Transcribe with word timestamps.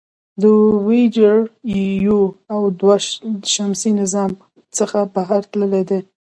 د 0.41 0.43
وویجر 0.75 1.37
یو 2.05 2.19
او 2.53 2.61
دوه 2.79 2.95
د 3.41 3.43
شمسي 3.55 3.91
نظام 4.01 4.31
څخه 4.77 4.99
بهر 5.15 5.41
تللي 5.51 5.81
دي. 5.89 5.99